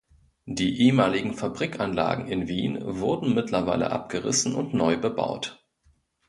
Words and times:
Die 0.47 0.79
ehemaligen 0.81 1.35
Fabrikanlagen 1.35 2.25
in 2.25 2.47
Wien 2.47 2.79
wurden 2.83 3.35
mittlerweile 3.35 3.91
abgerissen 3.91 4.55
und 4.55 4.73
neu 4.73 4.97
bebaut. 4.97 5.63